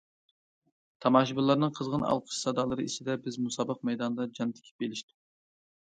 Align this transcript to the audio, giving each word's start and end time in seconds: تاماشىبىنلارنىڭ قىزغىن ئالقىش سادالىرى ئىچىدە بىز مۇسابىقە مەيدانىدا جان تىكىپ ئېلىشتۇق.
تاماشىبىنلارنىڭ 1.05 1.75
قىزغىن 1.81 2.07
ئالقىش 2.09 2.41
سادالىرى 2.47 2.89
ئىچىدە 2.91 3.21
بىز 3.29 3.41
مۇسابىقە 3.45 3.93
مەيدانىدا 3.93 4.31
جان 4.41 4.59
تىكىپ 4.61 4.87
ئېلىشتۇق. 4.91 5.19